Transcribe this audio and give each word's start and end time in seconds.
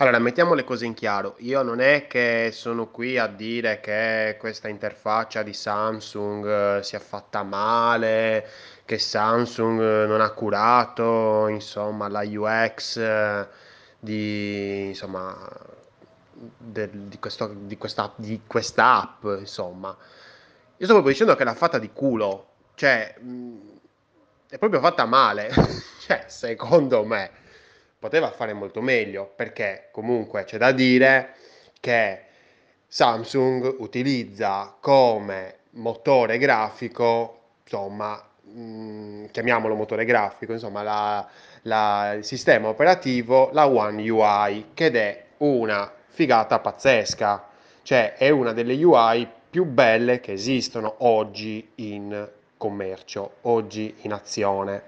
Allora, 0.00 0.18
mettiamo 0.20 0.54
le 0.54 0.62
cose 0.64 0.86
in 0.86 0.94
chiaro. 0.94 1.34
Io 1.38 1.62
non 1.62 1.80
è 1.80 2.06
che 2.06 2.50
sono 2.52 2.86
qui 2.88 3.18
a 3.18 3.26
dire 3.26 3.80
che 3.80 4.36
questa 4.38 4.68
interfaccia 4.68 5.42
di 5.42 5.52
Samsung 5.52 6.78
eh, 6.78 6.82
sia 6.84 7.00
fatta 7.00 7.42
male, 7.42 8.46
che 8.84 8.98
Samsung 8.98 9.80
eh, 9.80 10.06
non 10.06 10.20
ha 10.20 10.30
curato, 10.30 11.48
insomma, 11.48 12.08
la 12.08 12.22
UX 12.24 12.96
eh, 12.98 13.48
di, 13.98 14.86
insomma, 14.88 15.36
del- 16.56 16.90
di 17.08 17.18
questo- 17.18 17.52
di 17.54 17.76
questa, 17.78 18.12
di 18.16 18.42
questa 18.46 19.00
app, 19.00 19.24
insomma. 19.40 19.88
Io 19.88 20.84
sto 20.84 20.92
proprio 20.94 21.12
dicendo 21.12 21.34
che 21.34 21.44
l'ha 21.44 21.54
fatta 21.54 21.78
di 21.78 21.90
culo, 21.92 22.46
cioè, 22.74 23.14
mh, 23.20 23.56
è 24.48 24.58
proprio 24.58 24.80
fatta 24.80 25.04
male, 25.06 25.50
cioè, 26.00 26.24
secondo 26.28 27.04
me, 27.04 27.30
poteva 27.98 28.30
fare 28.30 28.52
molto 28.52 28.80
meglio, 28.80 29.30
perché 29.34 29.88
comunque 29.92 30.44
c'è 30.44 30.58
da 30.58 30.72
dire 30.72 31.34
che 31.80 32.22
Samsung 32.86 33.76
utilizza 33.80 34.74
come 34.80 35.56
motore 35.72 36.38
grafico, 36.38 37.40
insomma, 37.64 38.22
mh, 38.42 39.26
chiamiamolo 39.30 39.74
motore 39.74 40.04
grafico, 40.04 40.52
insomma, 40.52 40.82
la- 40.82 41.28
la- 41.62 42.12
il 42.14 42.24
sistema 42.24 42.68
operativo, 42.68 43.50
la 43.52 43.66
One 43.68 44.08
UI, 44.08 44.70
che 44.74 44.90
è 44.90 45.24
una 45.38 45.92
figata 46.08 46.58
pazzesca, 46.60 47.46
cioè 47.82 48.14
è 48.14 48.30
una 48.30 48.52
delle 48.52 48.82
UI 48.82 49.28
più 49.50 49.64
belle 49.64 50.20
che 50.20 50.32
esistono 50.32 50.94
oggi 50.98 51.70
in 51.76 52.28
commercio, 52.56 53.36
oggi 53.42 53.94
in 54.02 54.12
azione. 54.12 54.82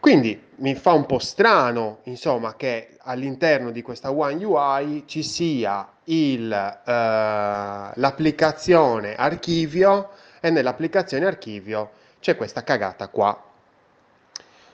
Quindi 0.00 0.42
mi 0.56 0.74
fa 0.74 0.94
un 0.94 1.04
po' 1.04 1.18
strano, 1.18 1.98
insomma, 2.04 2.56
che 2.56 2.96
all'interno 3.02 3.70
di 3.70 3.82
questa 3.82 4.10
One 4.10 4.42
UI 4.42 5.04
ci 5.06 5.22
sia 5.22 5.86
il, 6.04 6.50
eh, 6.50 6.82
l'applicazione 7.94 9.14
archivio 9.14 10.12
e 10.40 10.48
nell'applicazione 10.48 11.26
archivio 11.26 11.90
c'è 12.18 12.34
questa 12.34 12.64
cagata 12.64 13.08
qua. 13.08 13.38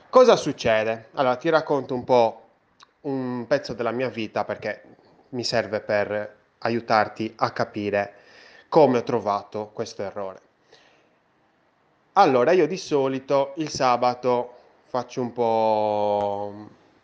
Cosa 0.09 0.37
succede? 0.37 1.09
Allora 1.15 1.35
ti 1.35 1.49
racconto 1.49 1.95
un 1.95 2.05
po' 2.05 2.43
un 3.03 3.47
pezzo 3.49 3.73
della 3.75 3.91
mia 3.91 4.09
vita 4.09 4.45
perché 4.45 4.83
mi 5.31 5.43
serve 5.43 5.81
per 5.81 6.35
aiutarti 6.59 7.33
a 7.37 7.51
capire 7.51 8.15
come 8.69 8.99
ho 8.99 9.03
trovato 9.03 9.71
questo 9.73 10.03
errore. 10.03 10.41
Allora, 12.13 12.53
io 12.53 12.67
di 12.67 12.79
solito 12.79 13.53
il 13.57 13.69
sabato 13.69 14.56
faccio 14.87 15.21
un 15.21 15.33
po' 15.33 16.53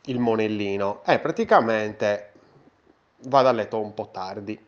il 0.06 0.18
monellino 0.18 1.02
e 1.04 1.18
praticamente 1.18 2.32
vado 3.24 3.48
a 3.48 3.52
letto 3.52 3.80
un 3.80 3.94
po' 3.94 4.08
tardi. 4.10 4.58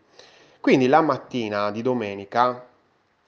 Quindi 0.61 0.87
la 0.87 1.01
mattina 1.01 1.71
di 1.71 1.83
domenica 1.83 2.67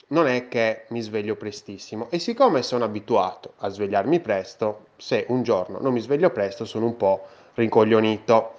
non 0.09 0.27
è 0.29 0.48
che 0.48 0.84
mi 0.89 1.01
sveglio 1.01 1.37
prestissimo 1.37 2.09
e 2.11 2.19
siccome 2.19 2.62
sono 2.62 2.84
abituato 2.84 3.55
a 3.59 3.69
svegliarmi 3.69 4.20
presto, 4.20 4.87
se 4.97 5.27
un 5.29 5.42
giorno 5.42 5.79
non 5.81 5.92
mi 5.92 6.01
sveglio 6.01 6.31
presto 6.31 6.64
sono 6.64 6.87
un 6.87 6.97
po' 6.97 7.27
rincoglionito. 7.55 8.55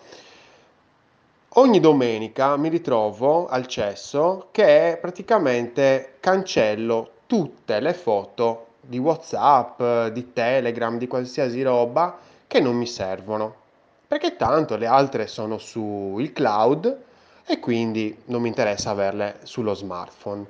Ogni 1.49 1.79
domenica 1.79 2.55
mi 2.57 2.69
ritrovo 2.69 3.47
al 3.47 3.65
cesso 3.65 4.49
che 4.51 4.97
praticamente 5.01 6.15
cancello 6.19 7.11
tutte 7.25 7.79
le 7.79 7.93
foto 7.93 8.66
di 8.87 8.97
WhatsApp, 8.97 10.07
di 10.07 10.31
Telegram, 10.31 10.97
di 10.97 11.07
qualsiasi 11.07 11.61
roba 11.61 12.17
che 12.47 12.59
non 12.61 12.75
mi 12.75 12.87
servono. 12.87 13.65
Perché 14.07 14.37
tanto 14.37 14.77
le 14.77 14.85
altre 14.85 15.27
sono 15.27 15.57
sul 15.57 16.31
cloud 16.31 17.03
e 17.45 17.59
quindi 17.59 18.17
non 18.25 18.41
mi 18.41 18.47
interessa 18.47 18.91
averle 18.91 19.39
sullo 19.43 19.73
smartphone. 19.73 20.45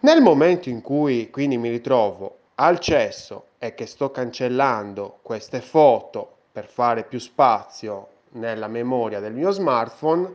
Nel 0.00 0.22
momento 0.22 0.70
in 0.70 0.80
cui 0.80 1.30
quindi 1.30 1.58
mi 1.58 1.68
ritrovo 1.68 2.38
al 2.54 2.78
cesso 2.78 3.44
e 3.58 3.74
che 3.74 3.84
sto 3.84 4.10
cancellando 4.10 5.18
queste 5.20 5.60
foto 5.60 6.36
per 6.52 6.66
fare 6.66 7.04
più 7.04 7.18
spazio 7.18 8.08
nella 8.30 8.68
memoria 8.68 9.20
del 9.20 9.34
mio 9.34 9.50
smartphone, 9.50 10.34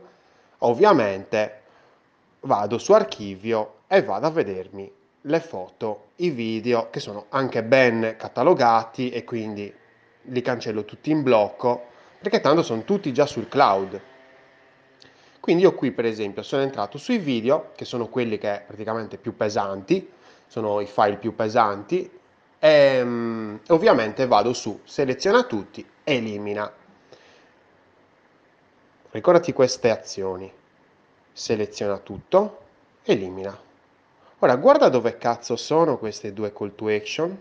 ovviamente 0.58 1.62
vado 2.40 2.78
su 2.78 2.92
archivio 2.92 3.78
e 3.88 4.02
vado 4.02 4.26
a 4.26 4.30
vedermi 4.30 4.92
le 5.26 5.40
foto, 5.40 6.08
i 6.16 6.30
video 6.30 6.88
che 6.90 7.00
sono 7.00 7.26
anche 7.30 7.62
ben 7.62 8.14
catalogati 8.16 9.10
e 9.10 9.24
quindi 9.24 9.72
li 10.28 10.42
cancello 10.42 10.84
tutti 10.84 11.10
in 11.10 11.22
blocco 11.22 11.94
perché 12.20 12.40
tanto 12.40 12.62
sono 12.62 12.84
tutti 12.84 13.12
già 13.12 13.26
sul 13.26 13.48
cloud. 13.48 14.00
Quindi 15.40 15.62
io 15.62 15.74
qui 15.74 15.92
per 15.92 16.04
esempio 16.04 16.42
sono 16.42 16.62
entrato 16.62 16.98
sui 16.98 17.18
video 17.18 17.70
che 17.74 17.84
sono 17.84 18.08
quelli 18.08 18.38
che 18.38 18.62
praticamente 18.66 19.16
più 19.16 19.36
pesanti, 19.36 20.10
sono 20.46 20.80
i 20.80 20.86
file 20.86 21.16
più 21.16 21.34
pesanti 21.34 22.10
e 22.58 23.04
mm, 23.04 23.56
ovviamente 23.68 24.26
vado 24.26 24.52
su 24.52 24.80
seleziona 24.84 25.42
tutti, 25.44 25.84
elimina. 26.04 26.72
Ricordati 29.10 29.52
queste 29.52 29.90
azioni. 29.90 30.52
Seleziona 31.32 31.98
tutto, 31.98 32.58
elimina. 33.04 33.65
Ora 34.46 34.54
guarda 34.54 34.88
dove 34.88 35.18
cazzo 35.18 35.56
sono 35.56 35.98
queste 35.98 36.32
due 36.32 36.52
call 36.52 36.76
to 36.76 36.86
action. 36.86 37.36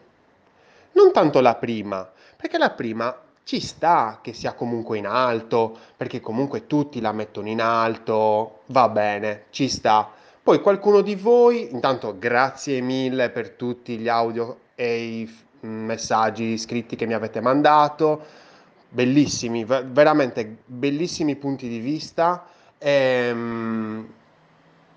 Non 0.94 1.12
tanto 1.12 1.40
la 1.40 1.54
prima, 1.54 2.10
perché 2.36 2.58
la 2.58 2.72
prima 2.72 3.16
ci 3.44 3.60
sta 3.60 4.18
che 4.24 4.34
sia 4.34 4.54
comunque 4.54 4.98
in 4.98 5.06
alto, 5.06 5.78
perché 5.96 6.20
comunque 6.20 6.66
tutti 6.66 7.00
la 7.00 7.12
mettono 7.12 7.48
in 7.48 7.62
alto, 7.62 8.62
va 8.70 8.90
bene, 8.90 9.44
ci 9.52 9.70
sta. 9.70 10.10
Poi 10.42 10.60
qualcuno 10.62 11.02
di 11.02 11.14
voi, 11.14 11.72
intanto 11.72 12.18
grazie 12.18 12.82
mille 12.82 13.30
per 13.30 13.52
tutti 13.52 14.00
gli 14.00 14.08
audio 14.08 14.62
e 14.74 15.04
i 15.20 15.36
messaggi 15.60 16.58
scritti 16.58 16.96
che 16.96 17.06
mi 17.06 17.14
avete 17.14 17.40
mandato, 17.40 18.26
bellissimi, 18.90 19.64
ve- 19.64 19.84
veramente 19.84 20.58
bellissimi 20.66 21.36
punti 21.36 21.68
di 21.68 21.78
vista. 21.78 22.48
Ehm, 22.80 24.12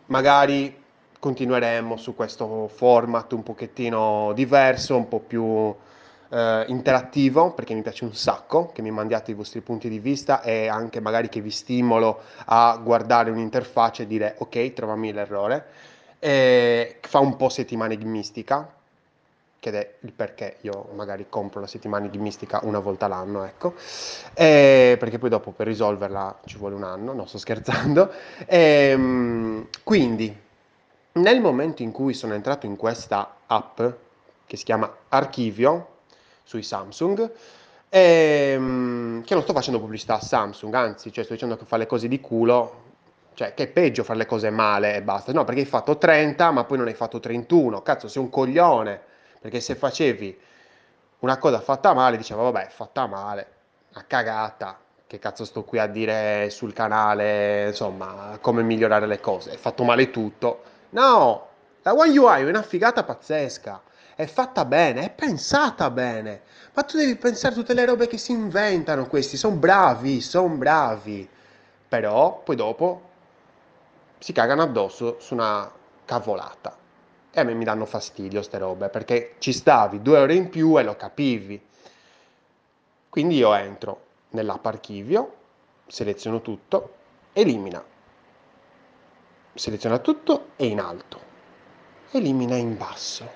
magari 0.07 0.78
continueremo 1.19 1.97
su 1.97 2.15
questo 2.15 2.69
format 2.69 3.33
un 3.33 3.43
pochettino 3.43 4.33
diverso, 4.35 4.97
un 4.97 5.09
po' 5.09 5.19
più 5.19 5.75
eh, 6.31 6.65
interattivo, 6.69 7.53
perché 7.53 7.75
mi 7.75 7.83
piace 7.83 8.05
un 8.05 8.15
sacco 8.15 8.71
che 8.73 8.83
mi 8.83 8.91
mandiate 8.91 9.31
i 9.31 9.35
vostri 9.35 9.61
punti 9.61 9.89
di 9.89 9.99
vista 9.99 10.43
e 10.43 10.69
anche 10.69 11.01
magari 11.01 11.29
che 11.29 11.41
vi 11.41 11.51
stimolo 11.51 12.21
a 12.47 12.79
guardare 12.83 13.31
un'interfaccia 13.31 14.03
e 14.03 14.07
dire 14.07 14.35
ok, 14.39 14.73
trovami 14.73 15.13
l'errore. 15.13 15.67
E 16.21 16.99
fa 17.01 17.21
un 17.21 17.37
po' 17.37 17.49
settimana 17.49 17.93
enigmistica, 17.93 18.73
che 19.61 19.71
è 19.71 19.95
il 20.01 20.13
perché 20.13 20.57
io 20.63 20.89
magari 20.95 21.27
compro 21.29 21.61
la 21.61 21.67
settimana 21.67 22.07
enigmistica 22.07 22.61
una 22.63 22.79
volta 22.79 23.09
l'anno, 23.09 23.45
ecco, 23.45 23.75
E 24.35 24.97
perché 24.99 25.19
poi 25.19 25.31
dopo 25.31 25.51
per 25.53 25.67
risolverla 25.67 26.41
ci 26.45 26.59
vuole 26.59 26.75
un 26.75 26.85
anno, 26.85 27.13
no, 27.13 27.27
sto 27.27 27.39
scherzando. 27.39 28.11
Ehm, 28.47 29.69
quindi, 29.83 30.47
nel 31.21 31.41
momento 31.41 31.83
in 31.83 31.93
cui 31.93 32.15
sono 32.15 32.35
entrato 32.35 32.67
in 32.67 32.77
questa 32.77 33.37
app, 33.47 33.81
che 34.47 34.57
si 34.57 34.65
chiama 34.65 34.93
Archivio, 35.09 35.97
sui 36.43 36.63
Samsung, 36.63 37.31
ehm, 37.91 39.23
che 39.23 39.35
non 39.35 39.43
sto 39.43 39.53
facendo 39.53 39.81
pubblicità 39.81 40.15
a 40.15 40.21
Samsung, 40.21 40.73
anzi, 40.75 41.13
cioè 41.13 41.25
sto 41.25 41.35
dicendo 41.35 41.57
che 41.57 41.67
fa 41.67 41.77
le 41.77 41.87
cose 41.87 42.09
di 42.09 42.21
culo, 42.21 42.87
cioè 43.39 43.55
che 43.55 43.65
è 43.65 43.69
peggio 43.69 44.03
fare 44.03 44.19
le 44.19 44.27
cose 44.27 44.51
male 44.51 44.97
e 44.97 45.03
basta. 45.03 45.31
No, 45.33 45.45
perché 45.45 45.61
hai 45.61 45.67
fatto 45.67 45.97
30, 45.97 46.51
ma 46.51 46.65
poi 46.65 46.79
non 46.79 46.89
hai 46.89 46.95
fatto 46.95 47.21
31. 47.21 47.83
Cazzo, 47.83 48.09
sei 48.09 48.21
un 48.21 48.31
coglione. 48.31 49.01
Perché 49.41 49.61
se 49.61 49.77
facevi 49.77 50.37
una 51.21 51.39
cosa 51.39 51.61
fatta 51.61 51.95
male, 51.95 52.17
dicevo, 52.17 52.51
vabbè, 52.51 52.67
fatta 52.69 53.07
male, 53.07 53.47
una 53.93 54.05
cagata. 54.09 54.81
Che 55.07 55.19
cazzo 55.21 55.45
sto 55.45 55.63
qui 55.63 55.79
a 55.79 55.87
dire 55.87 56.51
sul 56.51 56.73
canale, 56.73 57.69
insomma, 57.69 58.39
come 58.41 58.63
migliorare 58.63 59.07
le 59.07 59.21
cose. 59.21 59.53
È 59.53 59.57
fatto 59.57 59.85
male 59.85 60.11
tutto. 60.11 60.63
No, 60.91 61.49
la 61.83 61.95
One 61.95 62.19
UI 62.19 62.41
è 62.43 62.49
una 62.49 62.63
figata 62.63 63.05
pazzesca. 63.05 63.83
È 64.15 64.27
fatta 64.27 64.65
bene, 64.65 65.05
è 65.05 65.11
pensata 65.11 65.91
bene. 65.91 66.43
Ma 66.75 66.83
tu 66.83 66.97
devi 66.97 67.15
pensare 67.17 67.55
a 67.55 67.57
tutte 67.57 67.75
le 67.75 67.85
robe 67.85 68.09
che 68.09 68.19
si 68.19 68.33
inventano 68.33 69.07
questi. 69.07 69.37
Sono 69.37 69.57
bravi, 69.57 70.21
sono 70.21 70.55
bravi. 70.55 71.29
Però 71.89 72.41
poi 72.43 72.57
dopo 72.57 73.03
si 74.19 74.33
cagano 74.33 74.63
addosso 74.63 75.17
su 75.21 75.35
una 75.35 75.71
cavolata. 76.05 76.77
E 77.31 77.41
a 77.41 77.45
me 77.45 77.55
mi 77.55 77.65
danno 77.65 77.85
fastidio 77.85 78.43
ste 78.43 78.59
robe, 78.59 78.89
perché 78.89 79.35
ci 79.39 79.53
stavi 79.53 80.03
due 80.03 80.19
ore 80.19 80.35
in 80.35 80.49
più 80.49 80.79
e 80.79 80.83
lo 80.83 80.97
capivi. 80.97 81.61
Quindi 83.09 83.37
io 83.37 83.55
entro 83.55 84.07
nell'app 84.31 84.67
archivio, 84.67 85.35
seleziono 85.87 86.41
tutto, 86.41 86.95
elimina. 87.33 87.83
Seleziona 89.59 89.99
tutto 89.99 90.51
e 90.57 90.67
in 90.67 90.81
alto. 90.81 91.21
Elimina 92.13 92.57
in 92.57 92.77
basso. 92.77 93.29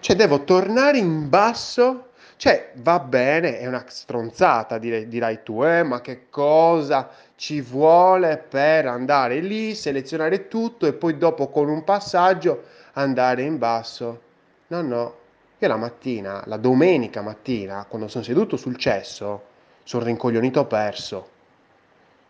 Cioè 0.00 0.16
devo 0.16 0.44
tornare 0.44 0.98
in 0.98 1.28
basso 1.28 2.10
Cioè, 2.42 2.72
va 2.78 2.98
bene, 2.98 3.58
è 3.60 3.68
una 3.68 3.84
stronzata, 3.86 4.78
dire, 4.78 5.06
dirai 5.06 5.44
tu, 5.44 5.62
eh, 5.62 5.84
ma 5.84 6.00
che 6.00 6.28
cosa 6.28 7.08
ci 7.36 7.60
vuole 7.60 8.36
per 8.36 8.86
andare 8.86 9.38
lì, 9.38 9.76
selezionare 9.76 10.48
tutto 10.48 10.86
e 10.86 10.92
poi 10.92 11.16
dopo 11.18 11.50
con 11.50 11.68
un 11.68 11.84
passaggio 11.84 12.64
andare 12.94 13.42
in 13.42 13.58
basso? 13.58 14.20
No, 14.66 14.82
no, 14.82 15.14
io 15.56 15.68
la 15.68 15.76
mattina, 15.76 16.42
la 16.46 16.56
domenica 16.56 17.22
mattina, 17.22 17.86
quando 17.88 18.08
sono 18.08 18.24
seduto 18.24 18.56
sul 18.56 18.76
cesso, 18.76 19.42
sono 19.84 20.02
rincoglionito 20.02 20.64
perso. 20.66 21.28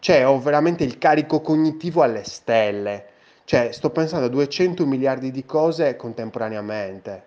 Cioè, 0.03 0.27
ho 0.27 0.41
veramente 0.41 0.83
il 0.83 0.99
carico 0.99 1.41
cognitivo 1.41 2.03
alle 2.03 2.25
stelle. 2.25 3.05
Cioè, 3.45 3.71
sto 3.71 3.91
pensando 3.91 4.27
a 4.27 4.29
200 4.31 4.85
miliardi 4.85 5.31
di 5.31 5.45
cose 5.45 5.95
contemporaneamente 5.95 7.23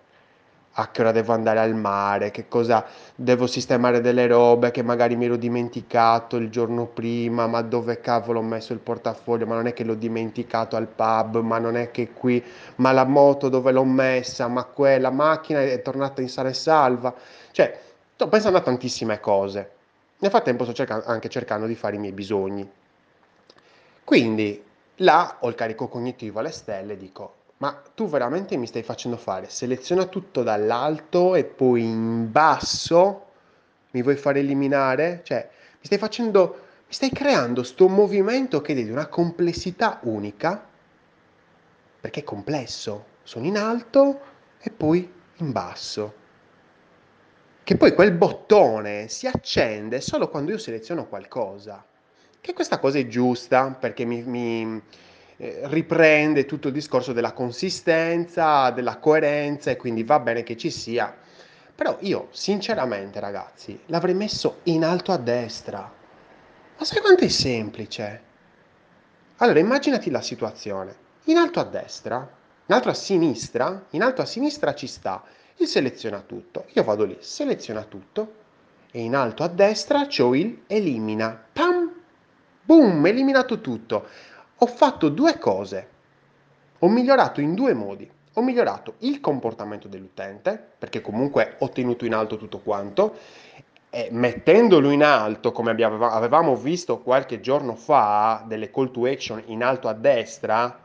a 0.72 0.90
che 0.90 1.00
ora 1.00 1.10
devo 1.10 1.32
andare 1.32 1.58
al 1.58 1.74
mare, 1.74 2.30
che 2.30 2.48
cosa 2.48 2.84
devo 3.14 3.46
sistemare 3.46 4.02
delle 4.02 4.26
robe 4.26 4.72
che 4.72 4.82
magari 4.82 5.16
mi 5.16 5.24
ero 5.24 5.36
dimenticato 5.36 6.36
il 6.36 6.50
giorno 6.50 6.84
prima, 6.84 7.46
ma 7.46 7.62
dove 7.62 7.98
cavolo 8.02 8.40
ho 8.40 8.42
messo 8.42 8.74
il 8.74 8.80
portafoglio, 8.80 9.46
ma 9.46 9.54
non 9.54 9.68
è 9.68 9.72
che 9.72 9.82
l'ho 9.82 9.94
dimenticato 9.94 10.76
al 10.76 10.88
pub, 10.88 11.40
ma 11.40 11.58
non 11.58 11.78
è 11.78 11.90
che 11.90 12.10
qui, 12.12 12.44
ma 12.74 12.92
la 12.92 13.04
moto 13.06 13.48
dove 13.48 13.72
l'ho 13.72 13.84
messa, 13.84 14.48
ma 14.48 14.64
quella 14.64 15.08
macchina 15.10 15.62
è 15.62 15.80
tornata 15.80 16.20
in 16.20 16.28
sala 16.28 16.50
e 16.50 16.52
salva. 16.52 17.14
Cioè, 17.52 17.80
sto 18.12 18.28
pensando 18.28 18.58
a 18.58 18.60
tantissime 18.60 19.18
cose. 19.18 19.75
Nel 20.18 20.30
frattempo 20.30 20.64
sto 20.64 20.72
cercando, 20.72 21.04
anche 21.06 21.28
cercando 21.28 21.66
di 21.66 21.74
fare 21.74 21.96
i 21.96 21.98
miei 21.98 22.12
bisogni. 22.12 22.68
Quindi 24.04 24.62
là 24.96 25.36
ho 25.40 25.48
il 25.48 25.54
carico 25.54 25.88
cognitivo 25.88 26.38
alle 26.38 26.52
stelle 26.52 26.94
e 26.94 26.96
dico 26.96 27.34
ma 27.58 27.82
tu 27.94 28.06
veramente 28.06 28.56
mi 28.56 28.66
stai 28.66 28.82
facendo 28.82 29.16
fare? 29.16 29.48
Seleziona 29.48 30.04
tutto 30.06 30.42
dall'alto 30.42 31.34
e 31.34 31.44
poi 31.44 31.84
in 31.84 32.30
basso 32.30 33.24
mi 33.92 34.02
vuoi 34.02 34.16
fare 34.16 34.40
eliminare? 34.40 35.22
Cioè, 35.24 35.48
mi 35.72 35.84
stai 35.84 35.96
facendo, 35.96 36.60
mi 36.86 36.92
stai 36.92 37.10
creando 37.10 37.62
sto 37.62 37.88
movimento 37.88 38.60
che 38.60 38.72
è 38.72 38.76
di 38.76 38.90
una 38.90 39.06
complessità 39.06 40.00
unica, 40.02 40.62
perché 42.00 42.20
è 42.20 42.24
complesso. 42.24 43.14
Sono 43.22 43.46
in 43.46 43.56
alto 43.56 44.20
e 44.60 44.70
poi 44.70 45.10
in 45.36 45.50
basso. 45.50 46.24
Che 47.66 47.76
poi 47.76 47.94
quel 47.94 48.12
bottone 48.12 49.08
si 49.08 49.26
accende 49.26 50.00
solo 50.00 50.28
quando 50.28 50.52
io 50.52 50.56
seleziono 50.56 51.08
qualcosa. 51.08 51.84
Che 52.40 52.52
questa 52.52 52.78
cosa 52.78 53.00
è 53.00 53.08
giusta, 53.08 53.76
perché 53.76 54.04
mi, 54.04 54.22
mi 54.22 54.80
eh, 55.36 55.62
riprende 55.64 56.44
tutto 56.44 56.68
il 56.68 56.72
discorso 56.72 57.12
della 57.12 57.32
consistenza, 57.32 58.70
della 58.70 58.98
coerenza 58.98 59.72
e 59.72 59.76
quindi 59.76 60.04
va 60.04 60.20
bene 60.20 60.44
che 60.44 60.56
ci 60.56 60.70
sia. 60.70 61.12
Però 61.74 61.96
io, 62.02 62.28
sinceramente, 62.30 63.18
ragazzi, 63.18 63.76
l'avrei 63.86 64.14
messo 64.14 64.60
in 64.66 64.84
alto 64.84 65.10
a 65.10 65.16
destra. 65.16 65.92
Ma 66.78 66.84
sai 66.84 67.00
quanto 67.00 67.24
è 67.24 67.28
semplice? 67.28 68.22
Allora, 69.38 69.58
immaginati 69.58 70.08
la 70.12 70.22
situazione. 70.22 70.94
In 71.24 71.36
alto 71.36 71.58
a 71.58 71.64
destra, 71.64 72.30
in 72.66 72.72
alto 72.72 72.90
a 72.90 72.94
sinistra, 72.94 73.86
in 73.90 74.02
alto 74.04 74.22
a 74.22 74.24
sinistra 74.24 74.72
ci 74.72 74.86
sta 74.86 75.24
il 75.56 75.66
seleziona 75.66 76.20
tutto. 76.20 76.66
Io 76.72 76.84
vado 76.84 77.04
lì, 77.04 77.16
seleziona 77.20 77.84
tutto 77.84 78.34
e 78.90 79.00
in 79.00 79.14
alto 79.14 79.42
a 79.42 79.48
destra 79.48 80.06
c'ho 80.06 80.34
il 80.34 80.62
elimina. 80.66 81.44
Pam! 81.52 81.92
Boom, 82.62 83.06
eliminato 83.06 83.60
tutto 83.60 84.06
ho 84.58 84.66
fatto 84.66 85.08
due 85.10 85.38
cose. 85.38 85.88
Ho 86.78 86.88
migliorato 86.88 87.40
in 87.40 87.54
due 87.54 87.74
modi. 87.74 88.10
Ho 88.34 88.42
migliorato 88.42 88.94
il 88.98 89.20
comportamento 89.20 89.88
dell'utente, 89.88 90.62
perché 90.78 91.00
comunque 91.00 91.56
ho 91.58 91.68
tenuto 91.70 92.04
in 92.04 92.14
alto 92.14 92.36
tutto 92.36 92.60
quanto, 92.60 93.16
e 93.88 94.08
mettendolo 94.10 94.90
in 94.90 95.02
alto, 95.02 95.52
come 95.52 95.70
avevamo 95.70 96.54
visto 96.54 96.98
qualche 96.98 97.40
giorno 97.40 97.74
fa, 97.74 98.44
delle 98.46 98.70
call 98.70 98.90
to 98.90 99.06
action 99.06 99.42
in 99.46 99.62
alto 99.62 99.88
a 99.88 99.94
destra, 99.94 100.78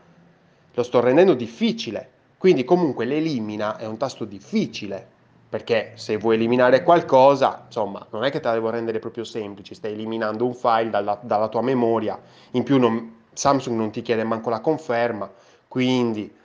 lo 0.73 0.83
sto 0.83 0.99
rendendo 1.01 1.33
difficile. 1.33 2.10
Quindi 2.41 2.63
comunque 2.63 3.05
l'elimina 3.05 3.77
è 3.77 3.85
un 3.85 3.97
tasto 3.97 4.25
difficile, 4.25 5.07
perché 5.47 5.91
se 5.93 6.17
vuoi 6.17 6.37
eliminare 6.37 6.81
qualcosa, 6.81 7.65
insomma, 7.67 8.03
non 8.09 8.23
è 8.23 8.31
che 8.31 8.39
te 8.39 8.47
la 8.47 8.55
devo 8.55 8.71
rendere 8.71 8.97
proprio 8.97 9.23
semplice, 9.23 9.75
stai 9.75 9.91
eliminando 9.91 10.43
un 10.43 10.55
file 10.55 10.89
dalla, 10.89 11.19
dalla 11.21 11.49
tua 11.49 11.61
memoria, 11.61 12.19
in 12.53 12.63
più 12.63 12.79
non, 12.79 13.25
Samsung 13.31 13.77
non 13.77 13.91
ti 13.91 14.01
chiede 14.01 14.23
manco 14.23 14.49
la 14.49 14.59
conferma, 14.59 15.31
quindi 15.67 16.35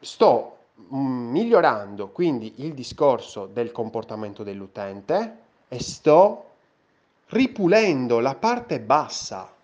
sto 0.00 0.56
mm, 0.92 1.30
migliorando 1.30 2.08
quindi 2.08 2.54
il 2.64 2.74
discorso 2.74 3.46
del 3.46 3.70
comportamento 3.70 4.42
dell'utente 4.42 5.36
e 5.68 5.80
sto 5.80 6.50
ripulendo 7.28 8.18
la 8.18 8.34
parte 8.34 8.80
bassa, 8.80 9.54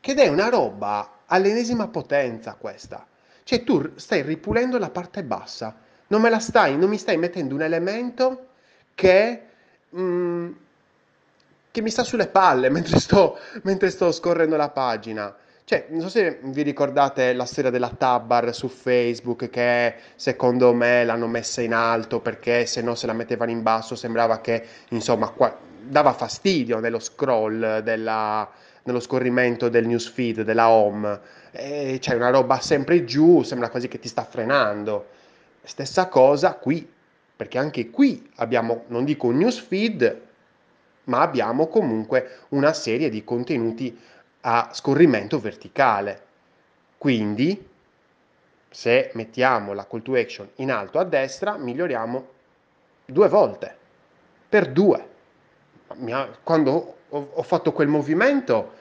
che 0.00 0.14
è 0.14 0.26
una 0.26 0.48
roba 0.48 1.18
all'ennesima 1.26 1.86
potenza 1.86 2.56
questa. 2.56 3.06
Cioè 3.44 3.62
tu 3.62 3.92
stai 3.96 4.22
ripulendo 4.22 4.78
la 4.78 4.90
parte 4.90 5.22
bassa, 5.22 5.76
non 6.08 6.20
me 6.20 6.30
la 6.30 6.40
stai, 6.40 6.76
non 6.76 6.88
mi 6.88 6.98
stai 6.98 7.16
mettendo 7.18 7.54
un 7.54 7.62
elemento 7.62 8.48
che 8.94 9.42
mh, 9.90 10.00
mm, 10.00 10.52
che 11.74 11.82
mi 11.82 11.90
sta 11.90 12.04
sulle 12.04 12.28
palle 12.28 12.68
mentre 12.70 13.00
sto, 13.00 13.36
mentre 13.62 13.90
sto 13.90 14.12
scorrendo 14.12 14.54
la 14.54 14.68
pagina. 14.68 15.34
Cioè, 15.64 15.86
non 15.88 16.02
so 16.02 16.08
se 16.08 16.38
vi 16.42 16.62
ricordate 16.62 17.32
la 17.32 17.46
storia 17.46 17.70
della 17.70 17.88
Tabbar 17.88 18.54
su 18.54 18.68
Facebook 18.68 19.48
che 19.48 19.94
secondo 20.14 20.72
me 20.74 21.04
l'hanno 21.04 21.26
messa 21.26 21.62
in 21.62 21.72
alto 21.72 22.20
perché 22.20 22.66
se 22.66 22.80
no 22.82 22.94
se 22.94 23.06
la 23.06 23.14
mettevano 23.14 23.50
in 23.50 23.62
basso 23.62 23.96
sembrava 23.96 24.40
che, 24.40 24.62
insomma, 24.90 25.30
qua, 25.30 25.56
dava 25.80 26.12
fastidio 26.12 26.78
nello 26.78 27.00
scroll, 27.00 27.78
della, 27.78 28.48
nello 28.84 29.00
scorrimento 29.00 29.68
del 29.68 29.86
newsfeed, 29.86 30.42
della 30.42 30.68
home. 30.68 31.20
E 31.50 31.98
c'è 32.00 32.14
una 32.14 32.30
roba 32.30 32.60
sempre 32.60 33.04
giù, 33.04 33.42
sembra 33.42 33.68
quasi 33.68 33.88
che 33.88 33.98
ti 33.98 34.08
sta 34.08 34.24
frenando. 34.24 35.08
Stessa 35.62 36.08
cosa 36.08 36.54
qui, 36.54 36.88
perché 37.36 37.58
anche 37.58 37.90
qui 37.90 38.30
abbiamo, 38.36 38.84
non 38.88 39.04
dico 39.04 39.26
un 39.26 39.38
newsfeed, 39.38 40.20
ma 41.04 41.20
abbiamo 41.20 41.66
comunque 41.66 42.38
una 42.50 42.72
serie 42.72 43.08
di 43.10 43.24
contenuti 43.24 43.98
a 44.42 44.70
scorrimento 44.72 45.38
verticale. 45.38 46.22
Quindi, 46.98 47.68
se 48.70 49.10
mettiamo 49.14 49.72
la 49.72 49.86
call 49.86 50.02
to 50.02 50.14
action 50.14 50.48
in 50.56 50.70
alto 50.70 50.98
a 50.98 51.04
destra, 51.04 51.56
miglioriamo 51.56 52.28
due 53.06 53.28
volte, 53.28 53.76
per 54.48 54.70
due. 54.70 55.12
Quando 56.42 56.93
ho 57.18 57.42
fatto 57.42 57.72
quel 57.72 57.88
movimento, 57.88 58.72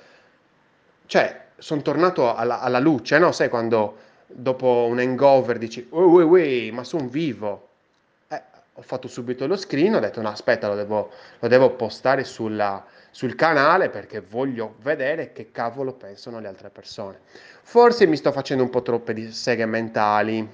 cioè, 1.05 1.41
sono 1.57 1.81
tornato 1.81 2.33
alla, 2.33 2.59
alla 2.59 2.79
luce, 2.79 3.17
no? 3.19 3.31
Sai 3.31 3.49
quando 3.49 3.97
dopo 4.27 4.87
un 4.89 4.99
hangover 4.99 5.57
dici, 5.57 5.85
ui, 5.91 6.03
ui, 6.03 6.23
ui, 6.23 6.71
ma 6.71 6.83
sono 6.83 7.07
vivo, 7.07 7.69
ho 8.75 8.81
fatto 8.81 9.07
subito 9.07 9.45
lo 9.45 9.55
screen, 9.55 9.95
ho 9.95 9.99
detto 9.99 10.21
no 10.21 10.29
aspetta 10.29 10.67
lo 10.67 10.75
devo, 10.75 11.11
lo 11.39 11.47
devo 11.47 11.71
postare 11.71 12.23
sulla, 12.23 12.83
sul 13.11 13.35
canale 13.35 13.89
perché 13.89 14.19
voglio 14.21 14.75
vedere 14.81 15.31
che 15.31 15.51
cavolo 15.51 15.93
pensano 15.93 16.39
le 16.39 16.47
altre 16.47 16.69
persone. 16.69 17.19
Forse 17.61 18.07
mi 18.07 18.17
sto 18.17 18.31
facendo 18.31 18.63
un 18.63 18.71
po' 18.71 18.81
troppe 18.81 19.31
seghe 19.31 19.65
mentali, 19.65 20.47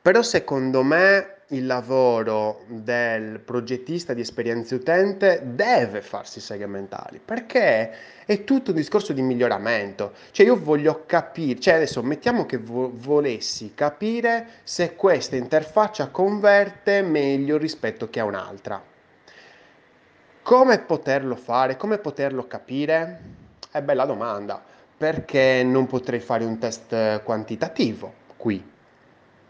però 0.00 0.22
secondo 0.22 0.84
me 0.84 1.33
il 1.48 1.66
lavoro 1.66 2.62
del 2.66 3.38
progettista 3.40 4.14
di 4.14 4.22
esperienze 4.22 4.76
utente 4.76 5.42
deve 5.44 6.00
farsi 6.00 6.40
segmentali 6.40 7.20
perché 7.22 7.92
è 8.24 8.44
tutto 8.44 8.70
un 8.70 8.76
discorso 8.76 9.12
di 9.12 9.20
miglioramento. 9.20 10.12
Cioè 10.30 10.46
io 10.46 10.58
voglio 10.58 11.04
capire, 11.04 11.60
cioè 11.60 11.74
adesso 11.74 12.02
mettiamo 12.02 12.46
che 12.46 12.56
vo- 12.56 12.90
volessi 12.94 13.72
capire 13.74 14.46
se 14.62 14.94
questa 14.94 15.36
interfaccia 15.36 16.08
converte 16.08 17.02
meglio 17.02 17.58
rispetto 17.58 18.08
che 18.08 18.20
a 18.20 18.24
un'altra. 18.24 18.82
Come 20.42 20.78
poterlo 20.78 21.36
fare? 21.36 21.76
Come 21.76 21.98
poterlo 21.98 22.46
capire? 22.46 23.20
È 23.70 23.82
bella 23.82 24.06
domanda, 24.06 24.62
perché 24.96 25.62
non 25.64 25.86
potrei 25.86 26.20
fare 26.20 26.44
un 26.44 26.58
test 26.58 27.22
quantitativo 27.22 28.22
qui 28.36 28.72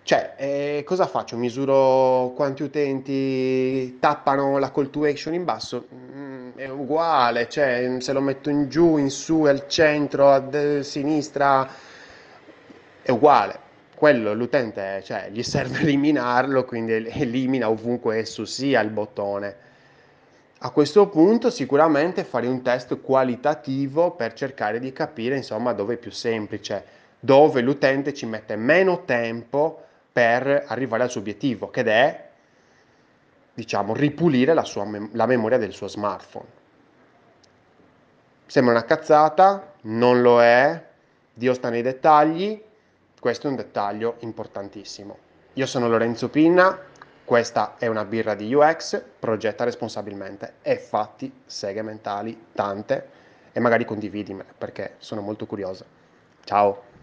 cioè, 0.05 0.35
eh, 0.37 0.83
cosa 0.85 1.07
faccio? 1.07 1.35
Misuro 1.39 2.35
quanti 2.37 2.63
utenti 2.63 3.97
tappano 3.99 4.59
la 4.59 4.71
call 4.71 4.91
to 4.91 5.05
action 5.05 5.33
in 5.33 5.45
basso? 5.45 5.87
Mm, 5.95 6.51
è 6.57 6.69
uguale, 6.69 7.49
cioè, 7.49 7.97
se 8.01 8.13
lo 8.13 8.21
metto 8.21 8.51
in 8.51 8.69
giù, 8.69 8.99
in 8.99 9.09
su, 9.09 9.45
al 9.45 9.67
centro, 9.67 10.31
a 10.31 10.83
sinistra, 10.83 11.67
è 13.01 13.11
uguale. 13.11 13.59
Quello 13.95 14.35
l'utente, 14.35 15.01
cioè, 15.03 15.31
gli 15.31 15.43
serve 15.43 15.81
eliminarlo, 15.89 16.67
quindi 16.67 16.93
elimina 16.93 17.71
ovunque 17.71 18.19
esso 18.19 18.45
sia 18.45 18.83
il 18.83 18.91
bottone. 18.91 19.57
A 20.59 20.69
questo 20.69 21.09
punto 21.09 21.49
sicuramente 21.49 22.25
fare 22.25 22.47
un 22.47 22.61
test 22.61 23.01
qualitativo 23.01 24.11
per 24.11 24.35
cercare 24.35 24.81
di 24.81 24.93
capire 24.93 25.37
insomma 25.37 25.73
dove 25.73 25.95
è 25.95 25.97
più 25.97 26.11
semplice, 26.11 26.85
dove 27.21 27.63
l'utente 27.63 28.13
ci 28.13 28.27
mette 28.27 28.55
meno 28.57 29.05
tempo 29.07 29.81
per 30.15 30.67
arrivare 30.69 31.03
al 31.03 31.11
suo 31.11 31.19
obiettivo, 31.19 31.71
che 31.71 31.83
è 31.83 32.29
diciamo, 33.53 33.95
ripulire 33.95 34.55
la, 34.55 34.63
sua 34.63 34.87
la 35.11 35.27
memoria 35.27 35.59
del 35.59 35.73
suo 35.73 35.89
smartphone. 35.89 36.47
Sembra 38.47 38.75
una 38.75 38.85
cazzata, 38.85 39.73
non 39.83 40.23
lo 40.23 40.41
è, 40.41 40.85
Dio 41.33 41.53
sta 41.53 41.69
nei 41.69 41.83
dettagli, 41.83 42.63
questo 43.19 43.49
è 43.49 43.51
un 43.51 43.57
dettaglio 43.57 44.15
importantissimo. 44.21 45.19
Io 45.55 45.67
sono 45.67 45.89
Lorenzo 45.89 46.29
Pinna, 46.29 46.79
questa 47.25 47.75
è 47.77 47.89
una 47.89 48.05
birra 48.05 48.37
di 48.37 48.55
UX, 48.55 49.03
progetta 49.19 49.65
responsabilmente 49.65 50.55
e 50.63 50.77
fatti 50.77 51.41
seghe 51.45 51.83
mentali 51.83 52.47
tante 52.53 53.09
e 53.51 53.59
magari 53.59 53.85
condividimele 53.85 54.55
perché 54.57 54.95
sono 54.99 55.23
molto 55.23 55.45
curiosa. 55.47 55.85
Ciao! 56.45 56.94